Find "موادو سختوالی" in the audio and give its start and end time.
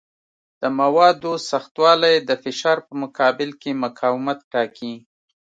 0.79-2.15